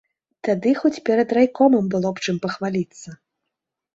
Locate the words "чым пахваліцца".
2.27-3.07